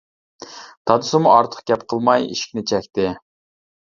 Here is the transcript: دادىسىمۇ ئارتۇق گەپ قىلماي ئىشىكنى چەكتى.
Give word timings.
دادىسىمۇ 0.91 1.33
ئارتۇق 1.33 1.61
گەپ 1.71 1.85
قىلماي 1.93 2.27
ئىشىكنى 2.31 2.65
چەكتى. 2.71 3.05